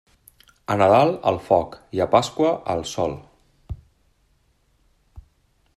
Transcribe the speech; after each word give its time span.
A 0.75 0.77
Nadal, 0.81 1.11
al 1.31 1.37
foc, 1.49 1.77
i 1.97 2.01
a 2.05 2.07
Pasqua, 2.15 2.49
al 2.75 2.83
sol. 2.95 3.13